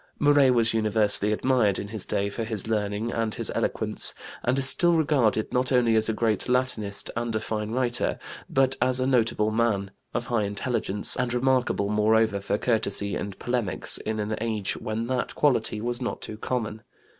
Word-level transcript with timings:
Muret 0.19 0.51
was 0.55 0.73
universally 0.73 1.31
admired 1.31 1.77
in 1.77 1.89
his 1.89 2.07
day 2.07 2.27
for 2.27 2.43
his 2.43 2.67
learning 2.67 3.11
and 3.11 3.35
his 3.35 3.51
eloquence, 3.53 4.15
and 4.41 4.57
is 4.57 4.67
still 4.67 4.93
regarded 4.95 5.53
not 5.53 5.71
only 5.71 5.95
as 5.95 6.09
a 6.09 6.13
great 6.13 6.49
Latinist 6.49 7.11
and 7.15 7.35
a 7.35 7.39
fine 7.39 7.69
writer, 7.69 8.17
but 8.49 8.75
as 8.81 8.99
a 8.99 9.05
notable 9.05 9.51
man, 9.51 9.91
of 10.15 10.25
high 10.25 10.45
intelligence, 10.45 11.15
and 11.17 11.35
remarkable, 11.35 11.87
moreover, 11.89 12.39
for 12.39 12.57
courtesy 12.57 13.15
in 13.15 13.33
polemics 13.33 13.99
in 13.99 14.19
an 14.19 14.35
age 14.41 14.75
when 14.75 15.05
that 15.05 15.35
quality 15.35 15.79
was 15.79 16.01
not 16.01 16.19
too 16.19 16.35
common. 16.37 16.81